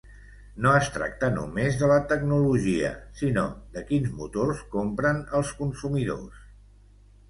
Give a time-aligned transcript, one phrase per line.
[0.65, 2.91] No es tracta només de la tecnologia,
[3.23, 6.47] sinó de quins motors compren els consumidors.